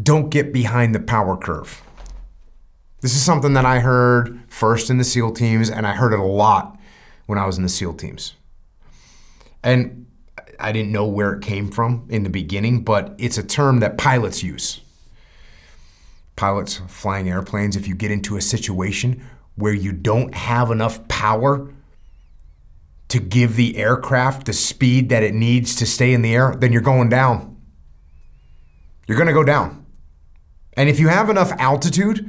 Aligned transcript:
don't 0.00 0.30
get 0.30 0.52
behind 0.52 0.94
the 0.94 1.00
power 1.00 1.36
curve. 1.36 1.82
This 3.00 3.14
is 3.14 3.22
something 3.22 3.52
that 3.52 3.66
I 3.66 3.80
heard 3.80 4.40
first 4.48 4.90
in 4.90 4.98
the 4.98 5.04
SEAL 5.04 5.32
teams, 5.32 5.68
and 5.70 5.86
I 5.86 5.92
heard 5.92 6.12
it 6.12 6.18
a 6.18 6.24
lot 6.24 6.78
when 7.26 7.38
I 7.38 7.46
was 7.46 7.56
in 7.56 7.62
the 7.62 7.68
SEAL 7.68 7.94
teams. 7.94 8.34
And 9.62 10.06
I 10.58 10.72
didn't 10.72 10.92
know 10.92 11.06
where 11.06 11.32
it 11.32 11.42
came 11.42 11.70
from 11.70 12.06
in 12.10 12.22
the 12.22 12.30
beginning, 12.30 12.82
but 12.82 13.14
it's 13.18 13.38
a 13.38 13.42
term 13.42 13.80
that 13.80 13.98
pilots 13.98 14.42
use. 14.42 14.80
Pilots 16.36 16.80
flying 16.88 17.28
airplanes, 17.28 17.76
if 17.76 17.86
you 17.86 17.94
get 17.94 18.10
into 18.10 18.36
a 18.36 18.40
situation 18.40 19.24
where 19.54 19.72
you 19.72 19.92
don't 19.92 20.34
have 20.34 20.70
enough 20.70 21.06
power 21.06 21.72
to 23.08 23.20
give 23.20 23.54
the 23.54 23.76
aircraft 23.76 24.46
the 24.46 24.52
speed 24.52 25.08
that 25.10 25.22
it 25.22 25.34
needs 25.34 25.76
to 25.76 25.86
stay 25.86 26.12
in 26.12 26.22
the 26.22 26.34
air, 26.34 26.56
then 26.58 26.72
you're 26.72 26.82
going 26.82 27.08
down. 27.08 27.56
You're 29.06 29.18
going 29.18 29.28
to 29.28 29.34
go 29.34 29.44
down. 29.44 29.83
And 30.76 30.88
if 30.88 30.98
you 30.98 31.08
have 31.08 31.30
enough 31.30 31.52
altitude, 31.52 32.28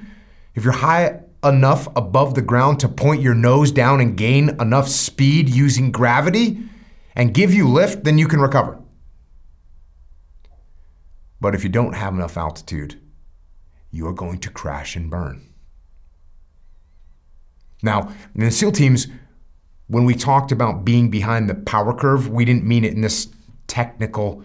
if 0.53 0.63
you're 0.63 0.73
high 0.73 1.21
enough 1.43 1.87
above 1.95 2.33
the 2.33 2.41
ground 2.41 2.79
to 2.79 2.89
point 2.89 3.21
your 3.21 3.35
nose 3.35 3.71
down 3.71 4.01
and 4.01 4.17
gain 4.17 4.49
enough 4.61 4.87
speed 4.87 5.49
using 5.49 5.91
gravity 5.91 6.59
and 7.15 7.33
give 7.33 7.53
you 7.53 7.67
lift, 7.67 8.03
then 8.03 8.17
you 8.17 8.27
can 8.27 8.41
recover. 8.41 8.79
But 11.39 11.53
if 11.53 11.63
you 11.63 11.69
don't 11.69 11.93
have 11.93 12.13
enough 12.13 12.37
altitude, 12.37 12.99
you 13.91 14.07
are 14.07 14.13
going 14.13 14.39
to 14.39 14.49
crash 14.49 14.95
and 14.95 15.09
burn. 15.09 15.53
Now, 17.83 18.11
in 18.33 18.41
the 18.41 18.51
SEAL 18.51 18.71
teams, 18.71 19.07
when 19.87 20.05
we 20.05 20.15
talked 20.15 20.51
about 20.51 20.83
being 20.83 21.11
behind 21.11 21.49
the 21.49 21.55
power 21.55 21.93
curve, 21.93 22.27
we 22.27 22.45
didn't 22.45 22.63
mean 22.63 22.83
it 22.83 22.93
in 22.93 23.01
this 23.01 23.27
technical 23.67 24.43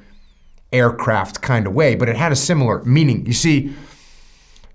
aircraft 0.72 1.40
kind 1.40 1.66
of 1.66 1.72
way, 1.72 1.94
but 1.94 2.08
it 2.08 2.16
had 2.16 2.32
a 2.32 2.36
similar 2.36 2.84
meaning. 2.84 3.24
You 3.26 3.32
see, 3.32 3.72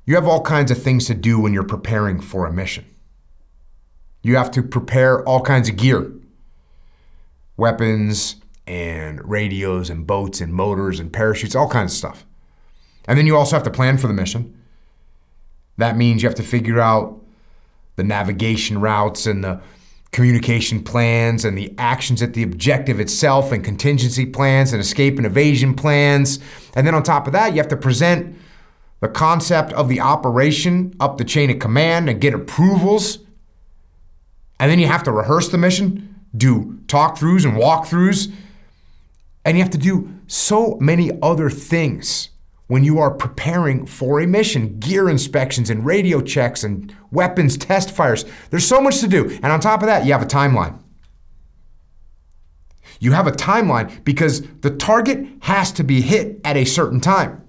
you 0.05 0.15
have 0.15 0.27
all 0.27 0.41
kinds 0.41 0.71
of 0.71 0.81
things 0.81 1.07
to 1.07 1.13
do 1.13 1.39
when 1.39 1.53
you're 1.53 1.63
preparing 1.63 2.20
for 2.20 2.45
a 2.45 2.53
mission. 2.53 2.85
You 4.21 4.35
have 4.37 4.51
to 4.51 4.63
prepare 4.63 5.23
all 5.23 5.41
kinds 5.41 5.70
of 5.70 5.77
gear 5.77 6.12
weapons 7.57 8.35
and 8.67 9.23
radios 9.29 9.89
and 9.89 10.05
boats 10.05 10.41
and 10.41 10.53
motors 10.53 10.99
and 10.99 11.13
parachutes, 11.13 11.55
all 11.55 11.70
kinds 11.70 11.93
of 11.93 11.97
stuff. 11.97 12.25
And 13.07 13.17
then 13.17 13.25
you 13.25 13.37
also 13.37 13.55
have 13.55 13.63
to 13.63 13.71
plan 13.71 13.97
for 13.97 14.07
the 14.07 14.13
mission. 14.13 14.62
That 15.77 15.95
means 15.95 16.21
you 16.21 16.27
have 16.27 16.35
to 16.35 16.43
figure 16.43 16.79
out 16.79 17.21
the 17.95 18.03
navigation 18.03 18.81
routes 18.81 19.25
and 19.25 19.43
the 19.43 19.62
communication 20.12 20.81
plans 20.84 21.45
and 21.45 21.57
the 21.57 21.73
actions 21.77 22.21
at 22.21 22.34
the 22.34 22.43
objective 22.43 22.99
itself 22.99 23.51
and 23.51 23.63
contingency 23.63 24.25
plans 24.25 24.71
and 24.73 24.81
escape 24.81 25.17
and 25.17 25.25
evasion 25.25 25.73
plans. 25.73 26.40
And 26.75 26.85
then 26.87 26.95
on 26.95 27.03
top 27.03 27.27
of 27.27 27.34
that, 27.34 27.53
you 27.53 27.57
have 27.57 27.67
to 27.69 27.77
present 27.77 28.35
the 28.99 29.07
concept 29.07 29.74
of 29.74 29.90
the 29.90 29.99
operation 29.99 30.93
up 30.99 31.18
the 31.18 31.26
chain 31.26 31.49
of 31.49 31.60
command 31.60 32.10
and 32.10 32.21
get 32.21 32.34
approvals. 32.34 33.20
And 34.60 34.71
then 34.71 34.79
you 34.79 34.87
have 34.87 35.04
to 35.04 35.12
rehearse 35.12 35.49
the 35.49 35.57
mission, 35.57 36.15
do 36.35 36.79
talk 36.87 37.18
throughs 37.18 37.46
and 37.46 37.57
walkthroughs. 37.57 38.34
And 39.43 39.57
you 39.57 39.63
have 39.63 39.71
to 39.71 39.77
do 39.77 40.12
so 40.27 40.77
many 40.79 41.12
other 41.21 41.49
things 41.49 42.29
when 42.68 42.84
you 42.84 42.98
are 42.98 43.12
preparing 43.12 43.85
for 43.85 44.20
a 44.20 44.26
mission 44.26 44.79
gear 44.79 45.07
inspections 45.07 45.70
and 45.70 45.85
radio 45.85 46.20
checks 46.20 46.63
and 46.63 46.96
weapons 47.12 47.57
test 47.57 47.91
fires. 47.91 48.26
There's 48.49 48.68
so 48.68 48.82
much 48.82 49.02
to 49.02 49.07
do. 49.07 49.30
And 49.30 49.48
on 49.48 49.59
top 49.59 49.82
of 49.82 49.87
that, 49.87 50.05
you 50.05 50.13
have 50.13 50.24
a 50.24 50.27
timeline. 50.27 50.80
You 52.99 53.12
have 53.12 53.27
a 53.27 53.32
timeline 53.32 54.04
because 54.04 54.41
the 54.62 54.71
target 54.71 55.27
has 55.41 55.71
to 55.74 55.84
be 55.84 56.02
hit 56.02 56.40
at 56.43 56.57
a 56.57 56.65
certain 56.65 56.99
time. 56.99 57.45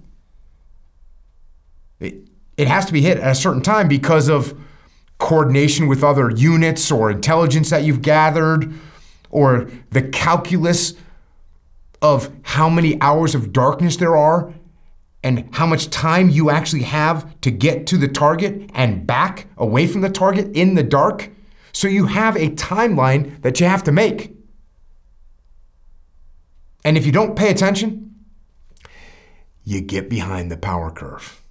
It, 1.99 2.27
it 2.57 2.67
has 2.67 2.85
to 2.85 2.93
be 2.93 3.01
hit 3.01 3.17
at 3.17 3.31
a 3.31 3.35
certain 3.35 3.61
time 3.61 3.87
because 3.87 4.29
of 4.29 4.59
coordination 5.17 5.87
with 5.87 6.03
other 6.03 6.29
units 6.29 6.91
or 6.91 7.09
intelligence 7.09 7.69
that 7.69 7.83
you've 7.83 8.01
gathered 8.01 8.73
or 9.29 9.69
the 9.91 10.01
calculus 10.01 10.93
of 12.01 12.31
how 12.43 12.69
many 12.69 12.99
hours 13.01 13.33
of 13.33 13.51
darkness 13.51 13.97
there 13.97 14.15
are 14.15 14.53
and 15.23 15.49
how 15.53 15.65
much 15.65 15.89
time 15.89 16.29
you 16.29 16.49
actually 16.49 16.83
have 16.83 17.39
to 17.41 17.51
get 17.51 17.87
to 17.87 17.97
the 17.97 18.07
target 18.07 18.69
and 18.73 19.07
back 19.07 19.47
away 19.57 19.87
from 19.87 20.01
the 20.01 20.09
target 20.09 20.55
in 20.55 20.75
the 20.75 20.83
dark. 20.83 21.29
So 21.73 21.87
you 21.87 22.05
have 22.05 22.35
a 22.35 22.49
timeline 22.51 23.41
that 23.41 23.59
you 23.59 23.65
have 23.65 23.83
to 23.83 23.91
make. 23.91 24.35
And 26.85 26.97
if 26.97 27.05
you 27.05 27.11
don't 27.11 27.35
pay 27.35 27.49
attention, 27.49 28.15
you 29.63 29.81
get 29.81 30.09
behind 30.09 30.51
the 30.51 30.57
power 30.57 30.91
curve. 30.91 31.41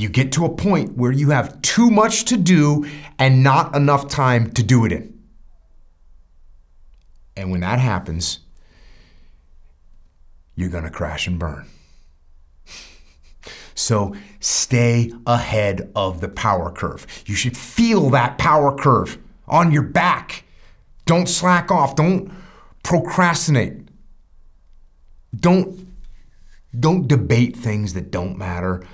You 0.00 0.08
get 0.08 0.32
to 0.32 0.46
a 0.46 0.48
point 0.48 0.96
where 0.96 1.12
you 1.12 1.28
have 1.28 1.60
too 1.60 1.90
much 1.90 2.24
to 2.24 2.38
do 2.38 2.86
and 3.18 3.42
not 3.42 3.76
enough 3.76 4.08
time 4.08 4.50
to 4.52 4.62
do 4.62 4.86
it 4.86 4.92
in. 4.92 5.12
And 7.36 7.50
when 7.50 7.60
that 7.60 7.78
happens, 7.78 8.40
you're 10.54 10.70
going 10.70 10.84
to 10.84 10.90
crash 10.90 11.26
and 11.26 11.38
burn. 11.38 11.66
So 13.74 14.14
stay 14.40 15.10
ahead 15.26 15.90
of 15.96 16.20
the 16.20 16.28
power 16.28 16.70
curve. 16.70 17.06
You 17.24 17.34
should 17.34 17.56
feel 17.56 18.10
that 18.10 18.36
power 18.36 18.76
curve 18.76 19.16
on 19.48 19.72
your 19.72 19.84
back. 19.84 20.44
Don't 21.06 21.26
slack 21.26 21.70
off. 21.70 21.96
Don't 21.96 22.30
procrastinate. 22.82 23.88
Don't 25.34 25.88
don't 26.78 27.08
debate 27.08 27.56
things 27.56 27.94
that 27.94 28.10
don't 28.10 28.36
matter. 28.36 28.84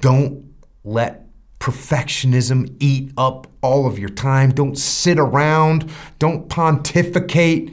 Don't 0.00 0.51
let 0.84 1.26
perfectionism 1.58 2.74
eat 2.80 3.12
up 3.16 3.46
all 3.60 3.86
of 3.86 3.98
your 3.98 4.08
time. 4.08 4.50
Don't 4.50 4.76
sit 4.76 5.18
around. 5.18 5.90
Don't 6.18 6.48
pontificate. 6.48 7.72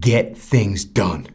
Get 0.00 0.38
things 0.38 0.84
done. 0.84 1.26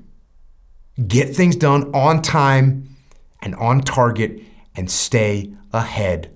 Get 1.08 1.36
things 1.36 1.56
done 1.56 1.94
on 1.94 2.22
time 2.22 2.96
and 3.42 3.56
on 3.56 3.82
target 3.82 4.42
and 4.76 4.90
stay 4.90 5.54
ahead 5.74 6.32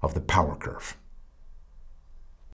of 0.00 0.14
the 0.14 0.20
power 0.20 0.56
curve. 0.56 0.96